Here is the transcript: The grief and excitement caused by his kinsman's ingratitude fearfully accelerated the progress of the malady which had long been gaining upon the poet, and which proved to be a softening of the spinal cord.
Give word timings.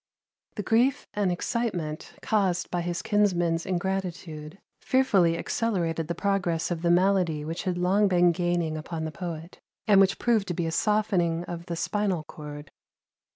The 0.55 0.63
grief 0.63 1.05
and 1.13 1.31
excitement 1.31 2.13
caused 2.23 2.71
by 2.71 2.81
his 2.81 3.03
kinsman's 3.03 3.67
ingratitude 3.67 4.57
fearfully 4.79 5.37
accelerated 5.37 6.07
the 6.07 6.15
progress 6.15 6.71
of 6.71 6.81
the 6.81 6.89
malady 6.89 7.45
which 7.45 7.65
had 7.65 7.77
long 7.77 8.07
been 8.07 8.31
gaining 8.31 8.77
upon 8.77 9.05
the 9.05 9.11
poet, 9.11 9.59
and 9.87 10.01
which 10.01 10.17
proved 10.17 10.47
to 10.47 10.55
be 10.55 10.65
a 10.65 10.71
softening 10.71 11.43
of 11.43 11.67
the 11.67 11.75
spinal 11.75 12.23
cord. 12.23 12.71